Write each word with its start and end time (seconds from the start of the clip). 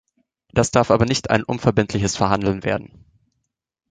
Das 0.51 0.71
darf 0.71 0.89
aber 0.89 1.05
nicht 1.05 1.29
ein 1.29 1.43
unverbindliches 1.43 2.17
Verhandeln 2.17 2.63
werden. 2.63 3.05